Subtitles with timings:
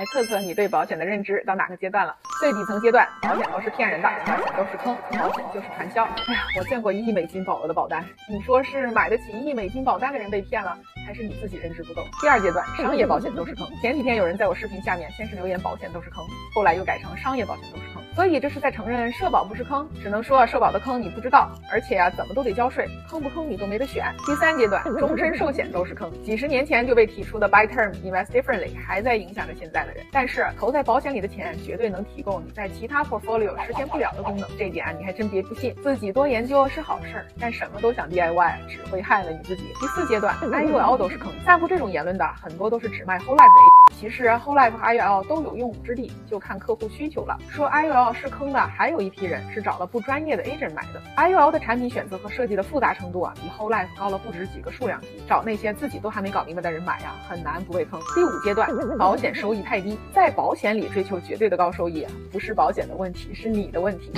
[0.00, 2.16] 来测测你对保险的认知到哪个阶段了。
[2.40, 6.04] 最底层阶段，保险都是骗人的，保险都是坑，保险就是传销。
[6.04, 10.74] 哎呀，我见过一亿美金保额的保单，你说是买得起一亿美金保单的人被骗了，
[11.06, 12.02] 还是你自己认知不够？
[12.18, 13.66] 第二阶段，商业保险都是坑。
[13.82, 16.24] 前几天有人在我视频下面先是留言保险都是坑，
[16.54, 17.76] 后来又改成商业保险都。
[18.14, 24.04] 所以这是在承认社保不是坑，只能说社保的坑你不知道，而且啊怎么都得交税，坑不坑你都没得选。
[24.26, 26.10] 第三阶段，终身寿险都是坑。
[26.22, 30.04] 几十年前就被提出的 buy term invest differently 还在影响着现在的人。
[30.12, 35.74] 但是投在保险里的钱绝对能提供你在其他 portfolio 实现不了的功能，这点你还真别不信。
[35.82, 39.62] 自己多研究是好事儿，但什么都想 DIY 只会害了你自己。
[39.80, 41.32] 第四阶段，IUL 都是坑。
[41.44, 43.60] 散布这种言论的很多都是只卖 whole life 的
[44.00, 47.38] 其实 whole life 和 IUL 都有用武之地，就看客户需求了。
[47.50, 48.10] 说 IUL。
[48.20, 51.00] 是坑的，还有一批人是找了不专业的 agent 买的。
[51.16, 55.08] IUL 的产品选择和设计的复杂程度啊，比 Whole Life 高了不止几个数量级。
[55.28, 58.00] 找那些自己都还没搞明白的人买呀，很难不被坑。
[58.14, 58.68] 第五阶段，
[58.98, 64.10] 保险收益太低，在保险里追求绝对的高收益啊，不是保险的问题，是你的问题。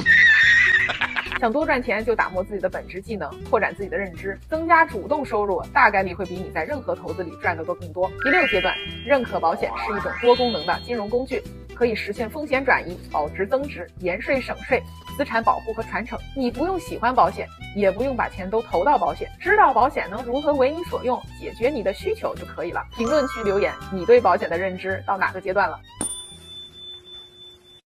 [1.40, 8.10] 想多赚钱，就打磨自己的本职技能，扩展自己的认知，增加主动收入，大概率会比你在任何投资里赚的都更多。
[8.22, 8.74] 第六阶段，
[9.04, 11.42] 认可保险是一种多功能的金融工具。
[11.74, 14.80] 可以实现风险转移、保值增值、延税省税、
[15.16, 16.16] 资产保护和传承。
[16.36, 22.86] 你不用喜欢保险，也不用把钱都投到保险，知道保险能如何为你所用，解决你的需求就可以了。
[22.94, 25.80] 评论区留言，你对保险的认知到哪个阶段了？